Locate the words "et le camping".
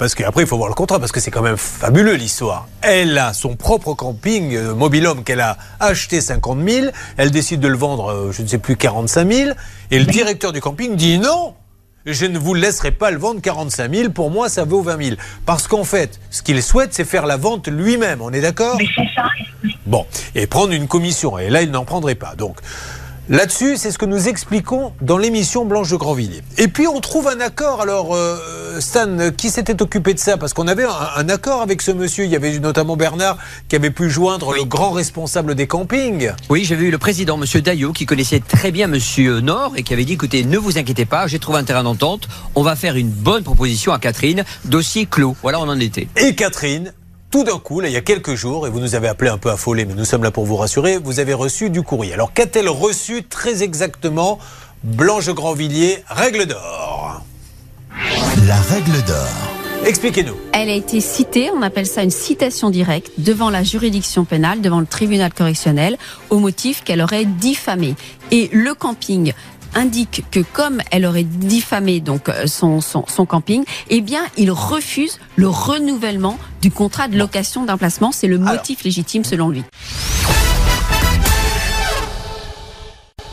68.30-69.32